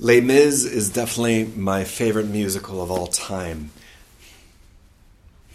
Les 0.00 0.20
Mis 0.20 0.64
is 0.64 0.90
definitely 0.90 1.44
my 1.56 1.82
favorite 1.82 2.28
musical 2.28 2.80
of 2.80 2.88
all 2.88 3.08
time. 3.08 3.72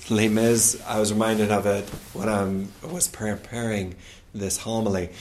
Les 0.09 0.27
Mis, 0.27 0.83
I 0.85 0.99
was 0.99 1.13
reminded 1.13 1.49
of 1.49 1.65
it 1.65 1.87
when 2.11 2.27
I 2.27 2.65
was 2.85 3.07
preparing 3.07 3.95
this 4.33 4.57
homily 4.57 5.11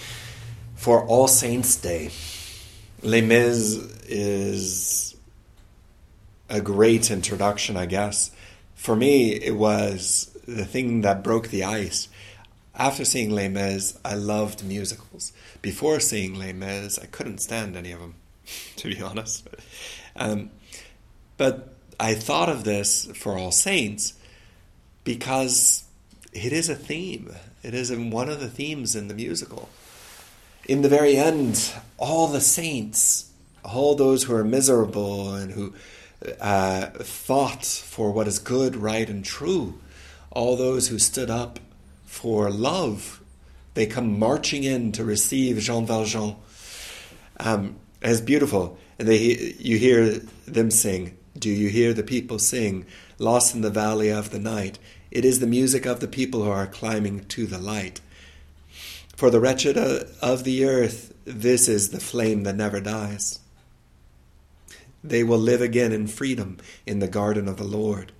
for 0.74 1.06
All 1.06 1.28
Saints' 1.28 1.76
Day. 1.76 2.10
Les 3.02 3.20
Mis 3.20 3.74
is 4.08 5.14
a 6.48 6.60
great 6.60 7.08
introduction, 7.08 7.76
I 7.76 7.86
guess. 7.86 8.32
For 8.74 8.96
me, 8.96 9.34
it 9.34 9.54
was 9.54 10.36
the 10.48 10.64
thing 10.64 11.02
that 11.02 11.22
broke 11.22 11.50
the 11.50 11.62
ice. 11.62 12.08
After 12.74 13.04
seeing 13.04 13.30
Les 13.30 13.48
Mis, 13.48 13.96
I 14.04 14.14
loved 14.14 14.64
musicals. 14.64 15.32
Before 15.60 16.00
seeing 16.00 16.34
Les 16.34 16.52
Mis, 16.52 16.98
I 16.98 17.06
couldn't 17.06 17.38
stand 17.38 17.76
any 17.76 17.92
of 17.92 18.00
them, 18.00 18.16
to 18.76 18.88
be 18.88 19.00
honest. 19.02 19.48
Um, 20.16 20.50
but 21.36 21.74
I 21.98 22.14
thought 22.14 22.48
of 22.48 22.64
this 22.64 23.06
for 23.14 23.38
All 23.38 23.52
Saints 23.52 24.14
because 25.04 25.84
it 26.32 26.52
is 26.52 26.68
a 26.68 26.74
theme. 26.74 27.34
It 27.62 27.74
is 27.74 27.94
one 27.94 28.28
of 28.28 28.40
the 28.40 28.48
themes 28.48 28.96
in 28.96 29.08
the 29.08 29.14
musical. 29.14 29.68
In 30.64 30.82
the 30.82 30.88
very 30.88 31.16
end, 31.16 31.72
all 31.98 32.28
the 32.28 32.40
saints, 32.40 33.30
all 33.64 33.94
those 33.94 34.24
who 34.24 34.34
are 34.34 34.44
miserable 34.44 35.34
and 35.34 35.52
who 35.52 35.74
uh, 36.40 36.86
fought 37.02 37.64
for 37.64 38.12
what 38.12 38.28
is 38.28 38.38
good, 38.38 38.76
right, 38.76 39.08
and 39.08 39.24
true, 39.24 39.80
all 40.30 40.56
those 40.56 40.88
who 40.88 40.98
stood 40.98 41.30
up 41.30 41.58
for 42.04 42.50
love, 42.50 43.20
they 43.74 43.86
come 43.86 44.18
marching 44.18 44.64
in 44.64 44.92
to 44.92 45.04
receive 45.04 45.58
Jean 45.58 45.86
Valjean. 45.86 46.36
Um, 47.40 47.76
it's 48.02 48.20
beautiful. 48.20 48.78
And 48.98 49.08
they, 49.08 49.54
you 49.58 49.78
hear 49.78 50.10
them 50.46 50.70
sing, 50.70 51.16
Do 51.38 51.50
you 51.50 51.68
hear 51.68 51.92
the 51.92 52.02
people 52.02 52.38
sing, 52.38 52.86
Lost 53.18 53.54
in 53.54 53.62
the 53.62 53.70
valley 53.70 54.10
of 54.10 54.30
the 54.30 54.38
night? 54.38 54.78
It 55.10 55.24
is 55.24 55.40
the 55.40 55.46
music 55.46 55.86
of 55.86 56.00
the 56.00 56.08
people 56.08 56.42
who 56.42 56.50
are 56.50 56.66
climbing 56.66 57.24
to 57.26 57.46
the 57.46 57.58
light. 57.58 58.00
For 59.16 59.30
the 59.30 59.40
wretched 59.40 59.76
uh, 59.76 60.04
of 60.20 60.44
the 60.44 60.64
earth, 60.64 61.14
this 61.24 61.68
is 61.68 61.90
the 61.90 62.00
flame 62.00 62.44
that 62.44 62.56
never 62.56 62.80
dies. 62.80 63.38
They 65.04 65.22
will 65.22 65.38
live 65.38 65.60
again 65.60 65.92
in 65.92 66.06
freedom 66.06 66.58
in 66.86 66.98
the 66.98 67.08
garden 67.08 67.48
of 67.48 67.56
the 67.56 67.64
Lord. 67.64 68.12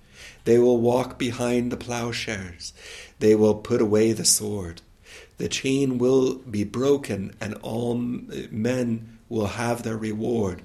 They 0.45 0.59
will 0.59 0.77
walk 0.77 1.17
behind 1.17 1.71
the 1.71 1.77
plowshares. 1.77 2.73
They 3.19 3.35
will 3.35 3.55
put 3.55 3.81
away 3.81 4.11
the 4.11 4.25
sword. 4.25 4.81
The 5.37 5.47
chain 5.49 5.97
will 5.97 6.35
be 6.35 6.63
broken, 6.63 7.35
and 7.41 7.55
all 7.55 7.95
men 7.95 9.12
will 9.33 9.47
have 9.47 9.81
their 9.81 9.97
reward. 9.97 10.61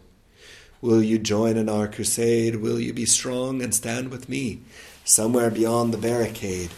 Will 0.83 1.03
you 1.03 1.19
join 1.19 1.57
in 1.57 1.71
our 1.71 1.89
crusade? 1.89 2.57
Will 2.57 2.79
you 2.79 2.93
be 2.93 3.07
strong 3.07 3.63
and 3.63 3.75
stand 3.75 4.11
with 4.11 4.29
me? 4.29 4.61
Somewhere 5.05 5.51
beyond 5.51 5.93
the 5.93 5.99
barricade, 5.99 6.71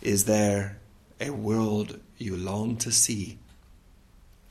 is 0.00 0.24
there 0.24 0.78
a 1.20 1.30
world 1.30 2.00
you 2.16 2.34
long 2.34 2.76
to 2.78 2.90
see? 2.90 3.38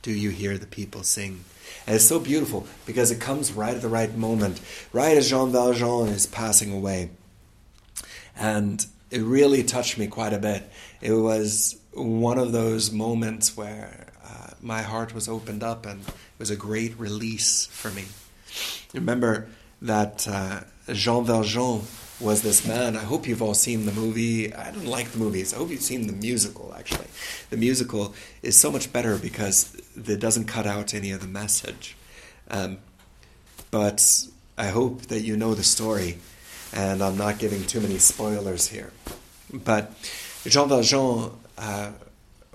Do 0.02 0.12
you 0.12 0.30
hear 0.30 0.56
the 0.56 0.68
people 0.68 1.02
sing? 1.02 1.44
And 1.84 1.96
it's 1.96 2.04
so 2.04 2.20
beautiful 2.20 2.64
because 2.86 3.10
it 3.10 3.20
comes 3.20 3.52
right 3.52 3.74
at 3.74 3.82
the 3.82 3.88
right 3.88 4.16
moment, 4.16 4.60
right 4.92 5.16
as 5.16 5.28
Jean 5.28 5.50
Valjean 5.50 6.08
is 6.08 6.26
passing 6.26 6.72
away. 6.72 7.10
And 8.36 8.86
it 9.10 9.20
really 9.20 9.64
touched 9.64 9.98
me 9.98 10.06
quite 10.06 10.32
a 10.32 10.38
bit. 10.38 10.62
It 11.00 11.12
was 11.12 11.76
one 11.92 12.38
of 12.38 12.52
those 12.52 12.92
moments 12.92 13.56
where 13.56 14.13
my 14.64 14.82
heart 14.82 15.14
was 15.14 15.28
opened 15.28 15.62
up 15.62 15.86
and 15.86 16.00
it 16.00 16.14
was 16.38 16.50
a 16.50 16.56
great 16.56 16.98
release 16.98 17.66
for 17.66 17.90
me. 17.90 18.06
Remember 18.94 19.46
that 19.82 20.26
uh, 20.26 20.60
Jean 20.92 21.24
Valjean 21.24 21.82
was 22.20 22.42
this 22.42 22.66
man. 22.66 22.96
I 22.96 23.00
hope 23.00 23.26
you've 23.26 23.42
all 23.42 23.54
seen 23.54 23.86
the 23.86 23.92
movie. 23.92 24.54
I 24.54 24.70
don't 24.70 24.86
like 24.86 25.10
the 25.10 25.18
movies. 25.18 25.52
I 25.52 25.58
hope 25.58 25.70
you've 25.70 25.82
seen 25.82 26.06
the 26.06 26.12
musical, 26.12 26.74
actually. 26.76 27.08
The 27.50 27.56
musical 27.56 28.14
is 28.42 28.56
so 28.56 28.70
much 28.70 28.92
better 28.92 29.18
because 29.18 29.74
it 29.96 30.20
doesn't 30.20 30.44
cut 30.44 30.66
out 30.66 30.94
any 30.94 31.10
of 31.10 31.20
the 31.20 31.28
message. 31.28 31.96
Um, 32.50 32.78
but 33.70 34.26
I 34.56 34.68
hope 34.68 35.02
that 35.02 35.20
you 35.20 35.36
know 35.36 35.54
the 35.54 35.64
story, 35.64 36.18
and 36.72 37.02
I'm 37.02 37.18
not 37.18 37.38
giving 37.38 37.64
too 37.64 37.80
many 37.80 37.98
spoilers 37.98 38.68
here. 38.68 38.92
But 39.52 39.92
Jean 40.46 40.68
Valjean 40.68 41.32
uh, 41.58 41.90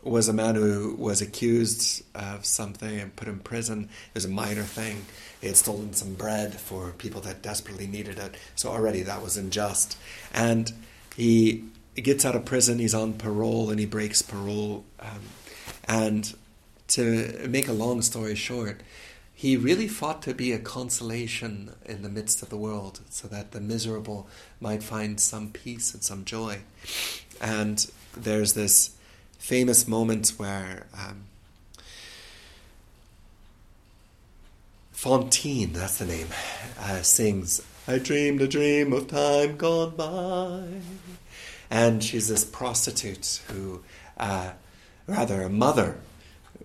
was 0.04 0.30
a 0.30 0.34
man 0.34 0.56
who 0.56 0.96
was 0.98 1.22
accused 1.22 2.04
of 2.16 2.46
something 2.46 3.00
and 3.00 3.16
put 3.16 3.28
in 3.28 3.40
prison. 3.40 3.84
It 3.84 4.16
was 4.16 4.26
a 4.26 4.30
minor 4.30 4.64
thing. 4.64 5.06
He 5.42 5.48
had 5.48 5.58
stolen 5.58 5.94
some 5.94 6.14
bread 6.14 6.54
for 6.54 6.92
people 6.92 7.22
that 7.22 7.42
desperately 7.42 7.88
needed 7.88 8.18
it. 8.18 8.36
So 8.56 8.70
already 8.70 9.04
that 9.04 9.22
was 9.22 9.38
unjust. 9.38 9.98
And 10.34 10.72
he, 11.16 11.66
gets 11.96 12.24
out 12.24 12.34
of 12.34 12.46
prison, 12.46 12.80
he's 12.80 12.94
on 12.94 13.14
parole, 13.14 13.70
and 13.70 13.78
he 13.78 13.86
breaks 13.86 14.22
parole. 14.22 14.86
Um, 15.02 15.20
and 15.86 16.34
to 16.90 17.48
make 17.50 17.68
a 17.68 17.74
long 17.74 18.02
story 18.02 18.36
short, 18.36 18.82
he 19.34 19.58
really 19.58 19.88
fought 19.88 20.22
to 20.22 20.34
be 20.34 20.52
a 20.54 20.60
consolation 20.60 21.74
in 21.86 22.02
the 22.02 22.10
midst 22.10 22.42
of 22.42 22.50
the 22.50 22.58
world 22.58 23.02
so 23.10 23.28
that 23.28 23.52
the 23.52 23.60
miserable 23.60 24.28
might 24.62 24.84
find 24.84 25.20
some 25.20 25.50
peace 25.52 25.94
and 25.94 26.04
some 26.04 26.24
joy. 26.26 26.60
And 27.42 27.90
there's 28.16 28.54
this 28.54 28.92
famous 29.40 29.88
moment 29.88 30.30
where 30.38 30.86
um, 30.94 31.24
Fantine, 34.92 35.74
that's 35.74 35.98
the 35.98 36.06
name, 36.06 36.28
uh, 36.80 37.02
sings, 37.02 37.62
I 37.88 37.98
dreamed 37.98 38.42
a 38.42 38.48
dream 38.48 38.94
of 38.94 39.08
time 39.08 39.58
gone 39.58 39.96
by. 39.96 40.68
And 41.72 42.04
she's 42.04 42.28
this 42.28 42.44
prostitute 42.46 43.42
who, 43.48 43.82
uh, 44.18 44.52
rather, 45.08 45.42
a 45.42 45.50
mother 45.50 45.98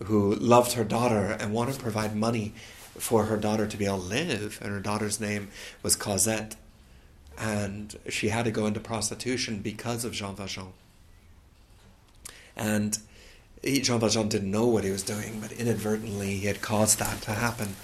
who 0.05 0.35
loved 0.35 0.73
her 0.73 0.85
daughter 0.85 1.37
and 1.41 1.55
wanted 1.55 1.77
to 1.77 1.81
provide 1.81 2.17
money 2.17 2.53
for 2.99 3.25
her 3.25 3.37
daughter 3.37 3.67
to 3.67 3.77
be 3.77 3.87
able 3.87 3.99
to 3.99 4.05
live. 4.05 4.59
And 4.61 4.71
her 4.73 4.81
daughter's 4.81 5.21
name 5.21 5.49
was 5.83 5.97
Cosette. 5.97 6.57
And 7.39 7.97
she 8.09 8.29
had 8.29 8.45
to 8.45 8.51
go 8.51 8.67
into 8.67 8.81
prostitution 8.81 9.61
because 9.61 10.05
of 10.05 10.13
Jean 10.13 10.35
Valjean. 10.37 10.73
And 12.57 12.99
Jean 13.65 14.01
Valjean 14.01 14.29
didn't 14.29 14.51
know 14.51 14.67
what 14.67 14.85
he 14.85 14.91
was 14.91 15.03
doing, 15.03 15.41
but 15.41 15.53
inadvertently 15.53 16.37
he 16.37 16.47
had 16.47 16.61
caused 16.61 16.99
that 16.99 17.23
to 17.23 17.33
happen. 17.33 17.77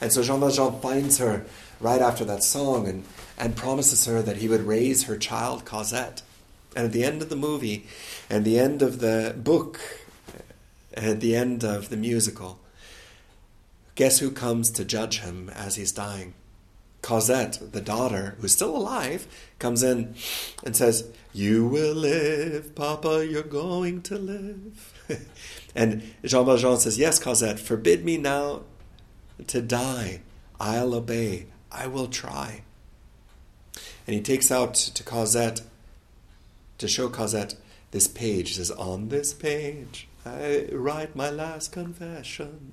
And 0.00 0.12
so 0.12 0.22
Jean 0.22 0.40
Valjean 0.40 0.80
finds 0.80 1.18
her 1.18 1.44
right 1.80 2.00
after 2.00 2.24
that 2.24 2.42
song 2.42 2.88
and, 2.88 3.04
and 3.38 3.56
promises 3.56 4.06
her 4.06 4.22
that 4.22 4.38
he 4.38 4.48
would 4.48 4.62
raise 4.62 5.04
her 5.04 5.16
child 5.16 5.64
Cosette. 5.64 6.22
And 6.76 6.86
at 6.86 6.92
the 6.92 7.04
end 7.04 7.22
of 7.22 7.28
the 7.28 7.36
movie, 7.36 7.86
and 8.28 8.44
the 8.44 8.58
end 8.58 8.82
of 8.82 8.98
the 8.98 9.34
book, 9.36 9.80
at 10.94 11.20
the 11.20 11.36
end 11.36 11.64
of 11.64 11.88
the 11.88 11.96
musical, 11.96 12.58
guess 13.94 14.18
who 14.18 14.30
comes 14.30 14.70
to 14.72 14.84
judge 14.84 15.20
him 15.20 15.48
as 15.50 15.76
he's 15.76 15.92
dying? 15.92 16.34
Cosette, 17.04 17.58
the 17.72 17.82
daughter, 17.82 18.34
who's 18.40 18.52
still 18.52 18.74
alive, 18.74 19.26
comes 19.58 19.82
in 19.82 20.14
and 20.64 20.74
says, 20.74 21.12
You 21.34 21.66
will 21.66 21.94
live, 21.94 22.74
Papa, 22.74 23.26
you're 23.26 23.42
going 23.42 24.00
to 24.04 24.16
live. 24.16 25.04
and 25.74 26.02
Jean 26.24 26.46
Valjean 26.46 26.78
says, 26.78 26.96
Yes, 26.96 27.18
Cosette, 27.18 27.60
forbid 27.60 28.06
me 28.06 28.16
now 28.16 28.62
to 29.48 29.60
die. 29.60 30.22
I'll 30.58 30.94
obey. 30.94 31.48
I 31.70 31.88
will 31.88 32.06
try. 32.06 32.62
And 34.06 34.14
he 34.14 34.22
takes 34.22 34.50
out 34.50 34.72
to 34.72 35.02
Cosette, 35.04 35.60
to 36.78 36.88
show 36.88 37.10
Cosette 37.10 37.54
this 37.90 38.08
page. 38.08 38.48
He 38.48 38.54
says, 38.54 38.70
On 38.70 39.10
this 39.10 39.34
page, 39.34 40.08
I 40.24 40.68
write 40.72 41.14
my 41.14 41.28
last 41.28 41.70
confession. 41.70 42.72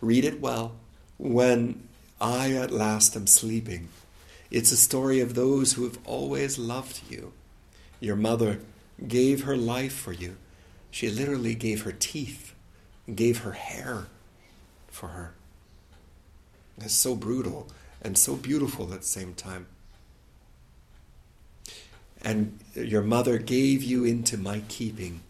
Read 0.00 0.24
it 0.24 0.40
well. 0.40 0.72
When 1.18 1.86
I 2.20 2.52
at 2.52 2.70
last 2.70 3.14
am 3.16 3.26
sleeping, 3.26 3.88
it's 4.50 4.72
a 4.72 4.76
story 4.76 5.20
of 5.20 5.34
those 5.34 5.74
who 5.74 5.84
have 5.84 5.98
always 6.04 6.58
loved 6.58 7.02
you. 7.08 7.32
Your 8.00 8.16
mother 8.16 8.60
gave 9.06 9.44
her 9.44 9.56
life 9.56 9.92
for 9.92 10.12
you. 10.12 10.36
She 10.90 11.10
literally 11.10 11.54
gave 11.54 11.82
her 11.82 11.92
teeth, 11.92 12.54
gave 13.14 13.40
her 13.40 13.52
hair 13.52 14.06
for 14.88 15.08
her. 15.08 15.34
It's 16.78 16.94
so 16.94 17.14
brutal 17.14 17.68
and 18.00 18.16
so 18.16 18.36
beautiful 18.36 18.92
at 18.92 19.00
the 19.00 19.06
same 19.06 19.34
time. 19.34 19.66
And 22.22 22.58
your 22.74 23.02
mother 23.02 23.38
gave 23.38 23.82
you 23.82 24.04
into 24.04 24.36
my 24.36 24.62
keeping. 24.68 25.20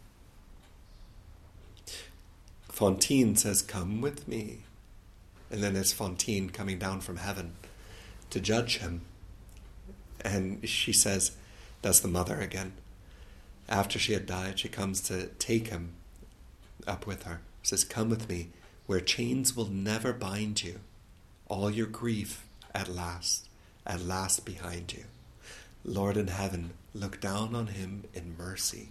Fantine 2.68 3.36
says, 3.36 3.60
Come 3.60 4.00
with 4.00 4.28
me. 4.28 4.60
And 5.50 5.62
then 5.62 5.74
there's 5.74 5.92
Fantine 5.92 6.50
coming 6.50 6.78
down 6.78 7.00
from 7.00 7.16
heaven 7.16 7.54
to 8.30 8.40
judge 8.40 8.78
him. 8.78 9.02
And 10.20 10.68
she 10.68 10.92
says, 10.92 11.32
That's 11.82 12.00
the 12.00 12.08
mother 12.08 12.40
again. 12.40 12.72
After 13.68 13.98
she 13.98 14.12
had 14.12 14.26
died, 14.26 14.58
she 14.58 14.68
comes 14.68 15.00
to 15.02 15.26
take 15.38 15.68
him 15.68 15.94
up 16.86 17.06
with 17.06 17.24
her. 17.24 17.40
She 17.62 17.70
says, 17.70 17.84
Come 17.84 18.10
with 18.10 18.28
me, 18.28 18.48
where 18.86 19.00
chains 19.00 19.56
will 19.56 19.68
never 19.68 20.12
bind 20.12 20.62
you 20.62 20.80
all 21.48 21.70
your 21.70 21.86
grief 21.86 22.46
at 22.74 22.88
last, 22.88 23.48
at 23.86 24.02
last 24.02 24.44
behind 24.44 24.92
you. 24.92 25.04
Lord 25.84 26.16
in 26.16 26.28
heaven, 26.28 26.72
look 26.94 27.20
down 27.20 27.54
on 27.54 27.68
him 27.68 28.04
in 28.14 28.36
mercy. 28.36 28.88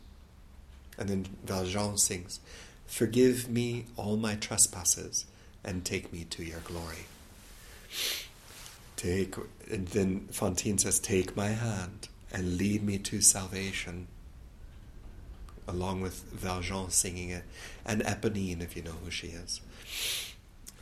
And 0.97 1.09
then 1.09 1.27
Valjean 1.45 1.97
sings, 1.97 2.39
Forgive 2.87 3.49
me 3.49 3.85
all 3.95 4.17
my 4.17 4.35
trespasses 4.35 5.25
and 5.63 5.83
take 5.83 6.11
me 6.13 6.23
to 6.25 6.43
your 6.43 6.59
glory. 6.59 7.05
Take, 8.95 9.35
and 9.69 9.87
then 9.89 10.27
Fantine 10.31 10.77
says, 10.77 10.99
Take 10.99 11.35
my 11.35 11.49
hand 11.49 12.09
and 12.31 12.57
lead 12.57 12.83
me 12.83 12.97
to 12.99 13.21
salvation. 13.21 14.07
Along 15.67 16.01
with 16.01 16.23
Valjean 16.31 16.89
singing 16.89 17.29
it, 17.29 17.43
and 17.85 18.01
Eponine, 18.01 18.61
if 18.61 18.75
you 18.75 18.83
know 18.83 18.95
who 19.03 19.11
she 19.11 19.27
is. 19.27 19.61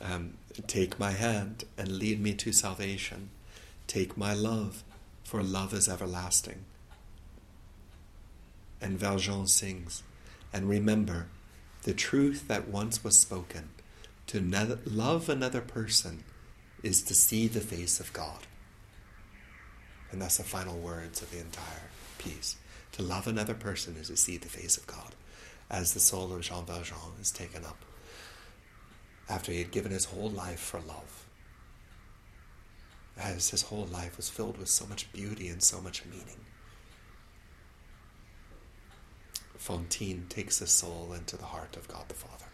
Um, 0.00 0.34
take 0.66 0.98
my 0.98 1.10
hand 1.10 1.64
and 1.76 1.98
lead 1.98 2.20
me 2.20 2.34
to 2.34 2.52
salvation. 2.52 3.30
Take 3.86 4.16
my 4.16 4.32
love, 4.32 4.84
for 5.24 5.42
love 5.42 5.74
is 5.74 5.88
everlasting. 5.88 6.64
And 8.80 8.98
Valjean 8.98 9.46
sings, 9.46 10.02
and 10.52 10.68
remember 10.68 11.26
the 11.82 11.94
truth 11.94 12.46
that 12.48 12.68
once 12.68 13.02
was 13.02 13.18
spoken 13.18 13.70
to 14.28 14.40
love 14.84 15.28
another 15.28 15.60
person 15.60 16.24
is 16.82 17.02
to 17.02 17.14
see 17.14 17.46
the 17.46 17.60
face 17.60 18.00
of 18.00 18.12
God. 18.12 18.46
And 20.10 20.20
that's 20.20 20.36
the 20.36 20.44
final 20.44 20.78
words 20.78 21.22
of 21.22 21.30
the 21.30 21.38
entire 21.38 21.90
piece. 22.18 22.56
To 22.92 23.02
love 23.02 23.26
another 23.26 23.54
person 23.54 23.96
is 23.96 24.08
to 24.08 24.16
see 24.16 24.36
the 24.36 24.48
face 24.48 24.76
of 24.76 24.86
God, 24.86 25.14
as 25.70 25.94
the 25.94 26.00
soul 26.00 26.32
of 26.32 26.40
Jean 26.42 26.64
Valjean 26.64 27.20
is 27.20 27.30
taken 27.30 27.64
up 27.64 27.84
after 29.28 29.52
he 29.52 29.58
had 29.58 29.70
given 29.72 29.92
his 29.92 30.06
whole 30.06 30.30
life 30.30 30.60
for 30.60 30.80
love. 30.80 31.26
As 33.18 33.50
his 33.50 33.62
whole 33.62 33.86
life 33.86 34.16
was 34.16 34.28
filled 34.28 34.58
with 34.58 34.68
so 34.68 34.86
much 34.86 35.12
beauty 35.12 35.48
and 35.48 35.62
so 35.62 35.80
much 35.80 36.04
meaning. 36.04 36.40
Fantine 39.56 40.26
takes 40.28 40.58
his 40.58 40.70
soul 40.70 41.12
into 41.12 41.36
the 41.36 41.46
heart 41.46 41.76
of 41.76 41.88
God 41.88 42.08
the 42.08 42.14
Father. 42.14 42.44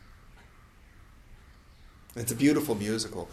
It's 2.15 2.33
a 2.33 2.37
beautiful 2.37 2.75
musical. 2.75 3.29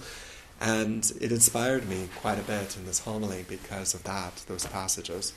And 0.62 1.10
it 1.22 1.32
inspired 1.32 1.88
me 1.88 2.10
quite 2.18 2.40
a 2.40 2.44
bit 2.44 2.76
in 2.78 2.86
this 2.86 3.00
homily 3.00 3.46
because 3.48 3.94
of 3.94 4.04
that, 4.04 4.44
those 4.48 4.66
passages, 4.66 5.34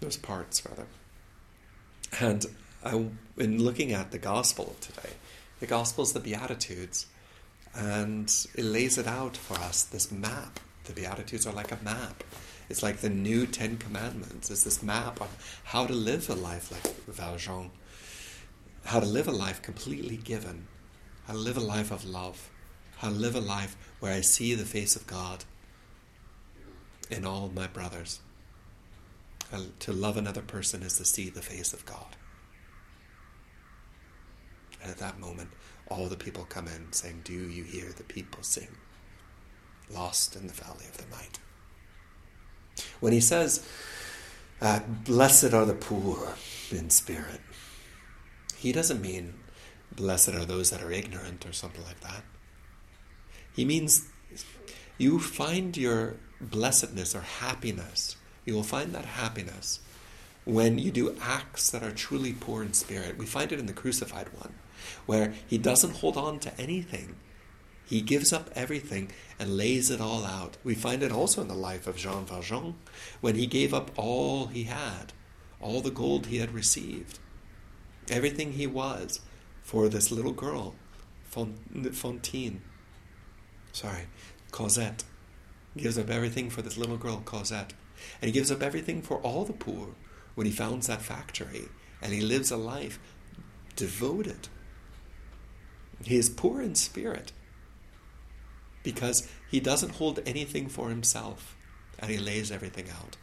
those 0.00 0.16
parts, 0.16 0.64
rather. 0.66 0.86
And 2.20 2.46
I, 2.84 3.06
in 3.36 3.62
looking 3.62 3.92
at 3.92 4.10
the 4.10 4.18
gospel 4.18 4.68
of 4.70 4.80
today, 4.80 5.14
the 5.60 5.66
gospel 5.66 6.04
is 6.04 6.12
the 6.12 6.20
Beatitudes, 6.20 7.06
and 7.74 8.32
it 8.54 8.64
lays 8.64 8.96
it 8.96 9.06
out 9.06 9.36
for 9.36 9.54
us 9.58 9.82
this 9.82 10.10
map. 10.10 10.60
The 10.84 10.92
Beatitudes 10.94 11.46
are 11.46 11.52
like 11.52 11.72
a 11.72 11.78
map. 11.82 12.24
It's 12.70 12.82
like 12.82 12.98
the 12.98 13.10
new 13.10 13.46
Ten 13.46 13.76
Commandments. 13.76 14.50
It's 14.50 14.64
this 14.64 14.82
map 14.82 15.20
on 15.20 15.28
how 15.64 15.86
to 15.86 15.92
live 15.92 16.30
a 16.30 16.34
life 16.34 16.70
like 16.72 17.04
Valjean, 17.06 17.70
how 18.84 19.00
to 19.00 19.06
live 19.06 19.28
a 19.28 19.32
life 19.32 19.60
completely 19.60 20.16
given, 20.16 20.68
how 21.26 21.34
to 21.34 21.38
live 21.38 21.58
a 21.58 21.60
life 21.60 21.90
of 21.90 22.06
love 22.06 22.50
how 22.98 23.08
to 23.08 23.14
live 23.14 23.34
a 23.34 23.40
life 23.40 23.76
where 24.00 24.12
I 24.12 24.20
see 24.20 24.54
the 24.54 24.64
face 24.64 24.96
of 24.96 25.06
God 25.06 25.44
in 27.10 27.24
all 27.24 27.50
my 27.54 27.66
brothers. 27.66 28.20
To 29.80 29.92
love 29.92 30.16
another 30.16 30.42
person 30.42 30.82
is 30.82 30.96
to 30.98 31.04
see 31.04 31.30
the 31.30 31.40
face 31.40 31.72
of 31.72 31.86
God. 31.86 32.16
And 34.82 34.90
at 34.90 34.98
that 34.98 35.18
moment, 35.18 35.50
all 35.88 36.06
the 36.06 36.16
people 36.16 36.44
come 36.44 36.68
in 36.68 36.92
saying, 36.92 37.22
Do 37.24 37.32
you 37.32 37.64
hear 37.64 37.90
the 37.96 38.04
people 38.04 38.42
sing? 38.42 38.68
Lost 39.90 40.36
in 40.36 40.46
the 40.46 40.52
valley 40.52 40.84
of 40.86 40.98
the 40.98 41.16
night. 41.16 41.38
When 43.00 43.12
he 43.12 43.20
says, 43.20 43.66
uh, 44.60 44.80
Blessed 45.04 45.54
are 45.54 45.64
the 45.64 45.74
poor 45.74 46.34
in 46.70 46.90
spirit, 46.90 47.40
he 48.56 48.72
doesn't 48.72 49.00
mean 49.00 49.34
blessed 49.94 50.30
are 50.30 50.44
those 50.44 50.70
that 50.70 50.82
are 50.82 50.92
ignorant 50.92 51.46
or 51.46 51.52
something 51.52 51.84
like 51.84 52.00
that. 52.00 52.22
He 53.58 53.64
means 53.64 54.06
you 54.98 55.18
find 55.18 55.76
your 55.76 56.14
blessedness 56.40 57.12
or 57.12 57.22
happiness. 57.22 58.14
You 58.44 58.54
will 58.54 58.62
find 58.62 58.94
that 58.94 59.04
happiness 59.04 59.80
when 60.44 60.78
you 60.78 60.92
do 60.92 61.16
acts 61.20 61.68
that 61.70 61.82
are 61.82 61.90
truly 61.90 62.32
poor 62.32 62.62
in 62.62 62.72
spirit. 62.72 63.18
We 63.18 63.26
find 63.26 63.50
it 63.50 63.58
in 63.58 63.66
the 63.66 63.72
crucified 63.72 64.28
one, 64.32 64.54
where 65.06 65.34
he 65.44 65.58
doesn't 65.58 65.96
hold 65.96 66.16
on 66.16 66.38
to 66.38 66.56
anything. 66.56 67.16
He 67.84 68.00
gives 68.00 68.32
up 68.32 68.48
everything 68.54 69.10
and 69.40 69.56
lays 69.56 69.90
it 69.90 70.00
all 70.00 70.24
out. 70.24 70.56
We 70.62 70.76
find 70.76 71.02
it 71.02 71.10
also 71.10 71.42
in 71.42 71.48
the 71.48 71.54
life 71.54 71.88
of 71.88 71.96
Jean 71.96 72.26
Valjean, 72.26 72.76
when 73.20 73.34
he 73.34 73.48
gave 73.48 73.74
up 73.74 73.90
all 73.96 74.46
he 74.46 74.64
had, 74.64 75.12
all 75.60 75.80
the 75.80 75.90
gold 75.90 76.26
he 76.26 76.38
had 76.38 76.54
received, 76.54 77.18
everything 78.08 78.52
he 78.52 78.68
was, 78.68 79.18
for 79.64 79.88
this 79.88 80.12
little 80.12 80.30
girl, 80.30 80.76
Fantine 81.24 82.62
sorry, 83.78 84.08
Cosette. 84.50 85.04
gives 85.76 85.96
up 85.98 86.10
everything 86.10 86.50
for 86.50 86.62
this 86.62 86.76
little 86.76 86.96
girl, 86.96 87.22
Cosette. 87.24 87.72
And 88.20 88.28
he 88.28 88.32
gives 88.32 88.50
up 88.50 88.62
everything 88.62 89.02
for 89.02 89.18
all 89.18 89.44
the 89.44 89.52
poor 89.52 89.90
when 90.34 90.46
he 90.46 90.52
founds 90.52 90.88
that 90.88 91.02
factory. 91.02 91.68
And 92.02 92.12
he 92.12 92.20
lives 92.20 92.50
a 92.50 92.56
life 92.56 92.98
devoted. 93.76 94.48
He 96.02 96.16
is 96.16 96.28
poor 96.28 96.60
in 96.60 96.74
spirit 96.74 97.32
because 98.82 99.28
he 99.50 99.60
doesn't 99.60 99.96
hold 99.96 100.20
anything 100.26 100.68
for 100.68 100.88
himself 100.88 101.56
and 101.98 102.10
he 102.10 102.18
lays 102.18 102.50
everything 102.50 102.86
out. 102.90 103.16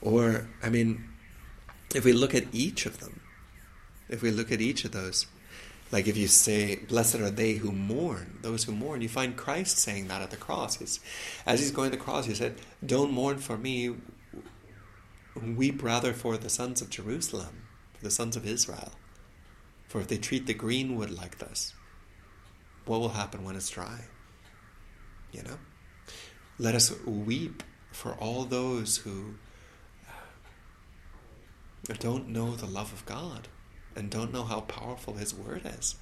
Or, 0.00 0.48
I 0.62 0.70
mean, 0.70 1.08
if 1.94 2.04
we 2.04 2.12
look 2.12 2.34
at 2.34 2.52
each 2.52 2.86
of 2.86 2.98
them, 2.98 3.20
if 4.08 4.22
we 4.22 4.30
look 4.30 4.50
at 4.50 4.60
each 4.60 4.84
of 4.84 4.92
those, 4.92 5.26
like 5.92 6.06
if 6.06 6.16
you 6.16 6.28
say, 6.28 6.76
Blessed 6.76 7.16
are 7.16 7.30
they 7.30 7.54
who 7.54 7.72
mourn, 7.72 8.38
those 8.42 8.64
who 8.64 8.72
mourn, 8.72 9.00
you 9.00 9.08
find 9.08 9.36
Christ 9.36 9.78
saying 9.78 10.08
that 10.08 10.22
at 10.22 10.30
the 10.30 10.36
cross. 10.36 10.76
He's, 10.76 11.00
as 11.46 11.60
he's 11.60 11.72
going 11.72 11.90
to 11.90 11.96
the 11.96 12.02
cross, 12.02 12.26
he 12.26 12.34
said, 12.34 12.56
Don't 12.84 13.12
mourn 13.12 13.38
for 13.38 13.58
me, 13.58 13.96
weep 15.56 15.82
rather 15.82 16.12
for 16.12 16.36
the 16.36 16.50
sons 16.50 16.80
of 16.80 16.90
Jerusalem, 16.90 17.66
for 17.94 18.04
the 18.04 18.10
sons 18.10 18.36
of 18.36 18.46
Israel. 18.46 18.92
For 19.88 20.00
if 20.00 20.06
they 20.06 20.18
treat 20.18 20.46
the 20.46 20.54
greenwood 20.54 21.10
like 21.10 21.38
this, 21.38 21.74
what 22.84 23.00
will 23.00 23.08
happen 23.10 23.42
when 23.42 23.56
it's 23.56 23.70
dry? 23.70 24.04
You 25.32 25.42
know? 25.42 25.58
Let 26.58 26.74
us 26.74 26.94
weep 27.04 27.64
for 27.90 28.12
all 28.14 28.44
those 28.44 28.98
who 28.98 29.34
don't 31.98 32.28
know 32.28 32.54
the 32.54 32.66
love 32.66 32.92
of 32.92 33.04
God 33.06 33.48
and 33.96 34.10
don't 34.10 34.32
know 34.32 34.44
how 34.44 34.60
powerful 34.60 35.14
His 35.14 35.34
Word 35.34 35.62
is. 35.64 35.96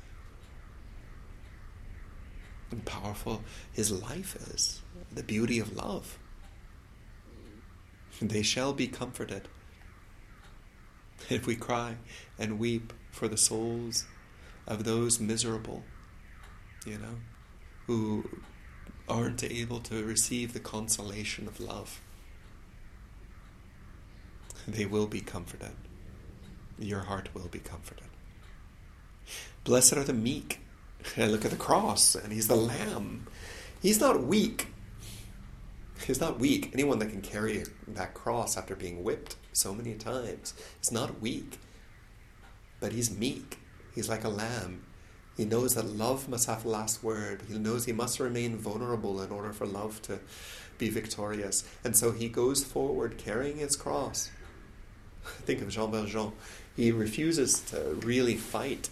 And 2.71 2.85
powerful 2.85 3.43
His 3.73 3.91
life 3.91 4.37
is, 4.53 4.83
the 5.13 5.23
beauty 5.23 5.59
of 5.59 5.77
love. 5.77 6.19
They 8.21 8.43
shall 8.43 8.73
be 8.73 8.89
comforted. 8.89 9.49
If 11.31 11.47
we 11.47 11.57
cry 11.57 11.97
and 12.39 12.59
weep 12.59 12.93
for 13.11 13.29
the 13.29 13.37
souls 13.37 14.05
of 14.67 14.85
those 14.85 15.21
miserable, 15.21 15.83
you 16.87 16.99
know, 16.99 17.17
who 17.87 18.29
aren't 19.09 19.43
able 19.43 19.81
to 19.81 20.05
receive 20.05 20.53
the 20.53 20.61
consolation 20.61 21.49
of 21.49 21.61
love, 21.61 22.01
they 24.67 24.85
will 24.85 25.07
be 25.07 25.21
comforted 25.21 25.73
your 26.79 27.01
heart 27.01 27.29
will 27.35 27.49
be 27.49 27.59
comforted. 27.59 28.07
Blessed 29.65 29.97
are 29.97 30.05
the 30.05 30.13
meek. 30.13 30.61
Look 31.17 31.45
at 31.45 31.51
the 31.51 31.57
cross, 31.57 32.15
and 32.15 32.33
he's 32.33 32.49
the 32.49 32.57
lamb. 32.57 33.27
He's 33.81 34.01
not 34.01 34.25
weak. 34.25 34.69
He's 36.07 36.21
not 36.21 36.39
weak. 36.39 36.71
Anyone 36.73 36.99
that 37.01 37.11
can 37.11 37.21
carry 37.21 37.65
that 37.87 38.15
cross 38.15 38.57
after 38.57 38.75
being 38.75 39.03
whipped 39.05 39.37
so 39.53 39.75
many 39.75 39.95
times 39.95 40.55
is 40.83 40.93
not 40.93 41.21
weak. 41.21 41.59
But 42.81 42.93
he's 42.93 43.17
meek. 43.17 43.59
He's 43.95 44.09
like 44.09 44.25
a 44.25 44.29
lamb. 44.29 44.85
He 45.37 45.45
knows 45.45 45.75
that 45.75 45.87
love 45.87 46.29
must 46.29 46.49
have 46.49 46.65
the 46.65 46.69
last 46.69 47.03
word. 47.03 47.43
He 47.49 47.59
knows 47.59 47.85
he 47.85 47.93
must 47.93 48.19
remain 48.19 48.57
vulnerable 48.57 49.21
in 49.21 49.31
order 49.31 49.53
for 49.53 49.67
love 49.67 50.03
to 50.03 50.19
be 50.79 50.89
victorious. 50.89 51.65
And 51.85 51.97
so 51.97 52.13
he 52.13 52.29
goes 52.29 52.65
forward 52.65 53.19
carrying 53.19 53.59
his 53.59 53.77
cross. 53.77 54.31
Think 55.45 55.63
of 55.63 55.69
Jean 55.69 55.93
Valjean. 55.93 56.33
He 56.79 56.93
refuses 56.93 57.59
to 57.73 57.99
really 58.05 58.37
fight. 58.37 58.89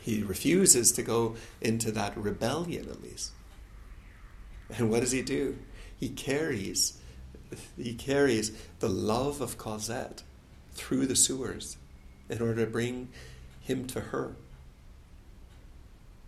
He 0.00 0.24
refuses 0.24 0.90
to 0.90 1.02
go 1.02 1.36
into 1.60 1.92
that 1.92 2.16
rebellion, 2.16 2.88
at 2.88 3.00
least. 3.00 3.30
And 4.76 4.90
what 4.90 5.02
does 5.02 5.12
he 5.12 5.22
do? 5.22 5.58
He 5.96 6.08
carries, 6.08 6.98
he 7.80 7.94
carries 7.94 8.50
the 8.80 8.88
love 8.88 9.40
of 9.40 9.58
Cosette 9.58 10.24
through 10.74 11.06
the 11.06 11.14
sewers 11.14 11.76
in 12.28 12.42
order 12.42 12.64
to 12.64 12.70
bring 12.70 13.06
him 13.60 13.86
to 13.86 14.00
her. 14.00 14.34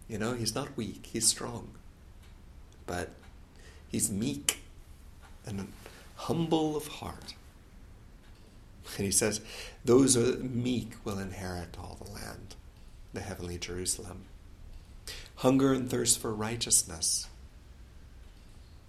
You 0.07 0.19
know, 0.19 0.35
he's 0.35 0.55
not 0.55 0.77
weak, 0.77 1.07
he's 1.13 1.27
strong. 1.27 1.71
but 2.87 3.11
he's 3.89 4.11
meek 4.11 4.61
and 5.47 5.73
humble 6.17 6.77
of 6.77 6.87
heart. 6.87 7.35
And 8.97 9.05
he 9.05 9.13
says, 9.13 9.41
Those 9.85 10.17
are 10.17 10.39
meek 10.39 10.95
will 11.05 11.19
inherit 11.19 11.77
all 11.79 11.99
the 12.03 12.11
land, 12.11 12.57
the 13.13 13.21
heavenly 13.21 13.59
Jerusalem. 13.59 14.25
Hunger 15.37 15.73
and 15.73 15.89
thirst 15.89 16.19
for 16.19 16.35
righteousness. 16.35 17.29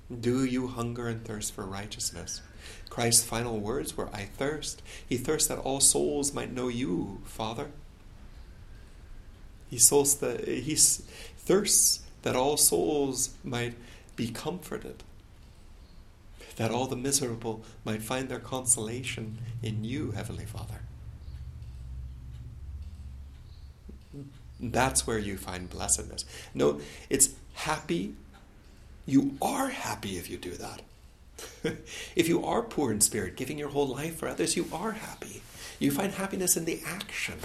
Do 0.10 0.44
you 0.44 0.68
hunger 0.68 1.08
and 1.08 1.24
thirst 1.24 1.54
for 1.54 1.66
righteousness? 1.66 2.42
Christ's 2.90 3.24
final 3.24 3.60
words 3.60 3.96
were, 3.96 4.10
I 4.14 4.26
thirst. 4.26 4.82
He 5.08 5.18
thirsts 5.18 5.48
that 5.48 5.60
all 5.60 5.80
souls 5.80 6.34
might 6.34 6.52
know 6.52 6.68
you, 6.68 7.22
Father. 7.26 7.70
He, 9.70 9.78
souls 9.78 10.20
he 10.20 10.76
thirsts 10.76 12.02
that 12.24 12.36
all 12.36 12.58
souls 12.58 13.36
might 13.44 13.76
be 14.16 14.30
comforted, 14.30 15.04
that 16.60 16.72
all 16.72 16.88
the 16.88 16.96
miserable 16.96 17.64
might 17.86 18.02
find 18.02 18.28
their 18.28 18.40
consolation 18.40 19.38
in 19.64 19.86
you, 19.86 20.12
Heavenly 20.12 20.44
Father. 20.44 20.82
That's 24.60 25.08
where 25.08 25.18
you 25.18 25.38
find 25.38 25.70
blessedness. 25.70 26.26
No, 26.54 26.82
it's 27.10 27.30
happy. 27.54 28.14
You 29.06 29.38
are 29.42 29.70
happy 29.70 30.18
if 30.18 30.30
you 30.30 30.38
do 30.38 30.52
that. 30.52 30.82
if 32.18 32.28
you 32.28 32.44
are 32.44 32.62
poor 32.62 32.92
in 32.92 33.00
spirit, 33.00 33.38
giving 33.38 33.58
your 33.58 33.70
whole 33.70 33.88
life 33.88 34.18
for 34.18 34.28
others, 34.28 34.58
you 34.58 34.68
are 34.74 34.92
happy. 34.92 35.42
You 35.80 35.92
find 35.92 36.12
happiness 36.12 36.58
in 36.58 36.66
the 36.66 36.82
action. 36.86 37.36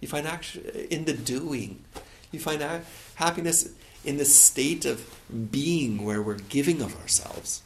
You 0.00 0.08
find 0.08 0.26
action 0.26 0.64
in 0.90 1.04
the 1.04 1.12
doing. 1.12 1.84
You 2.32 2.40
find 2.40 2.64
happiness 3.16 3.68
in 4.02 4.16
the 4.16 4.24
state 4.24 4.86
of 4.86 5.14
being 5.50 6.06
where 6.06 6.22
we're 6.22 6.38
giving 6.38 6.80
of 6.80 6.98
ourselves. 7.02 7.60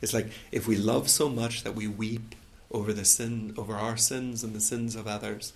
It's 0.00 0.14
like 0.14 0.30
if 0.52 0.68
we 0.68 0.76
love 0.76 1.08
so 1.08 1.28
much 1.28 1.64
that 1.64 1.74
we 1.74 1.86
weep 1.88 2.34
over 2.70 2.92
the 2.92 3.04
sin 3.04 3.54
over 3.56 3.74
our 3.74 3.96
sins 3.96 4.44
and 4.44 4.54
the 4.54 4.60
sins 4.60 4.94
of 4.94 5.06
others, 5.06 5.52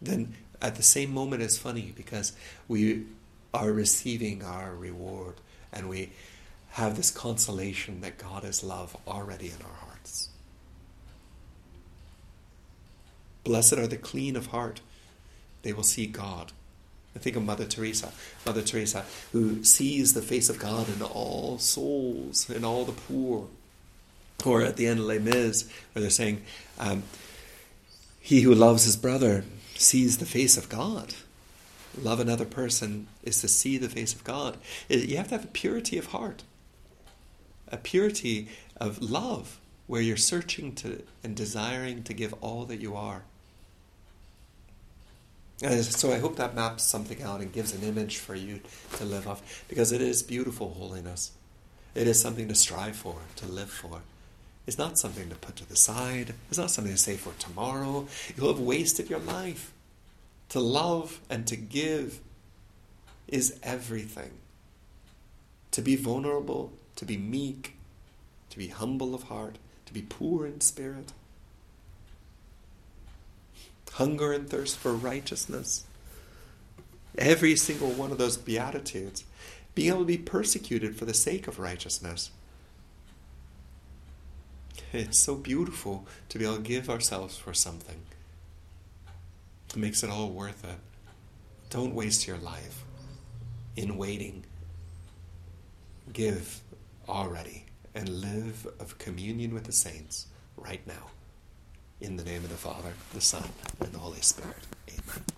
then 0.00 0.34
at 0.60 0.76
the 0.76 0.82
same 0.82 1.12
moment 1.12 1.42
it's 1.42 1.58
funny 1.58 1.92
because 1.96 2.32
we 2.68 3.04
are 3.52 3.72
receiving 3.72 4.42
our 4.44 4.74
reward 4.74 5.34
and 5.72 5.88
we 5.88 6.10
have 6.72 6.96
this 6.96 7.10
consolation 7.10 8.00
that 8.00 8.18
God 8.18 8.44
is 8.44 8.64
love 8.64 8.96
already 9.06 9.48
in 9.48 9.64
our 9.64 9.86
hearts. 9.86 10.30
Blessed 13.44 13.74
are 13.74 13.86
the 13.86 13.96
clean 13.96 14.36
of 14.36 14.46
heart, 14.46 14.80
they 15.62 15.72
will 15.72 15.82
see 15.82 16.06
God. 16.06 16.52
I 17.14 17.18
think 17.18 17.36
of 17.36 17.44
Mother 17.44 17.66
Teresa, 17.66 18.12
Mother 18.46 18.62
Teresa, 18.62 19.04
who 19.32 19.64
sees 19.64 20.14
the 20.14 20.22
face 20.22 20.48
of 20.48 20.58
God 20.58 20.88
in 20.88 21.02
all 21.02 21.58
souls, 21.58 22.48
in 22.48 22.64
all 22.64 22.84
the 22.84 22.92
poor. 22.92 23.48
Or 24.44 24.62
at 24.62 24.76
the 24.76 24.86
end 24.86 25.00
of 25.00 25.06
Les 25.06 25.18
Mis, 25.18 25.68
where 25.92 26.00
they're 26.00 26.10
saying, 26.10 26.42
um, 26.78 27.04
He 28.20 28.40
who 28.42 28.54
loves 28.54 28.84
his 28.84 28.96
brother 28.96 29.44
sees 29.74 30.18
the 30.18 30.26
face 30.26 30.56
of 30.56 30.68
God. 30.68 31.14
Love 32.00 32.20
another 32.20 32.44
person 32.44 33.06
is 33.22 33.40
to 33.40 33.48
see 33.48 33.78
the 33.78 33.88
face 33.88 34.14
of 34.14 34.24
God. 34.24 34.56
You 34.88 35.16
have 35.16 35.28
to 35.28 35.36
have 35.36 35.44
a 35.44 35.48
purity 35.48 35.98
of 35.98 36.06
heart, 36.06 36.42
a 37.68 37.76
purity 37.76 38.48
of 38.76 39.02
love, 39.02 39.58
where 39.86 40.00
you're 40.00 40.16
searching 40.16 40.74
to 40.76 41.02
and 41.22 41.36
desiring 41.36 42.02
to 42.04 42.14
give 42.14 42.32
all 42.40 42.64
that 42.64 42.80
you 42.80 42.96
are. 42.96 43.22
And 45.62 45.84
so 45.84 46.12
I 46.12 46.18
hope 46.18 46.36
that 46.36 46.54
maps 46.54 46.82
something 46.82 47.22
out 47.22 47.40
and 47.40 47.52
gives 47.52 47.72
an 47.74 47.82
image 47.82 48.16
for 48.16 48.34
you 48.34 48.60
to 48.96 49.04
live 49.04 49.28
off, 49.28 49.64
because 49.68 49.92
it 49.92 50.00
is 50.00 50.22
beautiful 50.22 50.70
holiness. 50.70 51.32
It 51.94 52.08
is 52.08 52.18
something 52.20 52.48
to 52.48 52.54
strive 52.54 52.96
for, 52.96 53.16
to 53.36 53.46
live 53.46 53.70
for. 53.70 54.00
It's 54.66 54.78
not 54.78 54.98
something 54.98 55.28
to 55.28 55.34
put 55.34 55.56
to 55.56 55.68
the 55.68 55.76
side. 55.76 56.34
It's 56.48 56.58
not 56.58 56.70
something 56.70 56.92
to 56.92 56.98
say 56.98 57.16
for 57.16 57.32
tomorrow. 57.38 58.06
You'll 58.36 58.52
have 58.52 58.60
wasted 58.60 59.10
your 59.10 59.18
life. 59.18 59.72
To 60.50 60.60
love 60.60 61.20
and 61.28 61.46
to 61.46 61.56
give 61.56 62.20
is 63.26 63.58
everything. 63.62 64.30
To 65.72 65.82
be 65.82 65.96
vulnerable, 65.96 66.72
to 66.96 67.04
be 67.04 67.16
meek, 67.16 67.76
to 68.50 68.58
be 68.58 68.68
humble 68.68 69.14
of 69.14 69.24
heart, 69.24 69.56
to 69.86 69.94
be 69.94 70.02
poor 70.02 70.46
in 70.46 70.60
spirit. 70.60 71.12
Hunger 73.92 74.32
and 74.32 74.48
thirst 74.48 74.76
for 74.76 74.92
righteousness. 74.92 75.84
Every 77.18 77.56
single 77.56 77.90
one 77.90 78.10
of 78.10 78.18
those 78.18 78.36
Beatitudes. 78.36 79.24
Being 79.74 79.88
able 79.88 80.00
to 80.00 80.04
be 80.04 80.18
persecuted 80.18 80.96
for 80.96 81.04
the 81.04 81.14
sake 81.14 81.48
of 81.48 81.58
righteousness. 81.58 82.30
It's 84.94 85.18
so 85.18 85.36
beautiful 85.36 86.06
to 86.28 86.38
be 86.38 86.44
able 86.44 86.56
to 86.56 86.62
give 86.62 86.90
ourselves 86.90 87.38
for 87.38 87.54
something. 87.54 88.02
It 89.70 89.76
makes 89.76 90.02
it 90.02 90.10
all 90.10 90.28
worth 90.28 90.64
it. 90.64 90.78
Don't 91.70 91.94
waste 91.94 92.26
your 92.26 92.36
life 92.36 92.84
in 93.74 93.96
waiting. 93.96 94.44
Give 96.12 96.60
already 97.08 97.64
and 97.94 98.06
live 98.06 98.66
of 98.78 98.98
communion 98.98 99.54
with 99.54 99.64
the 99.64 99.72
saints 99.72 100.26
right 100.56 100.86
now. 100.86 101.10
In 102.02 102.16
the 102.16 102.24
name 102.24 102.44
of 102.44 102.50
the 102.50 102.56
Father, 102.56 102.92
the 103.14 103.20
Son, 103.22 103.48
and 103.80 103.92
the 103.92 103.98
Holy 103.98 104.20
Spirit. 104.20 104.56
Amen. 104.90 105.31